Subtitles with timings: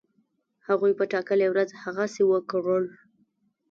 [0.67, 2.85] هغوی په ټاکلې ورځ هغسی وکړل.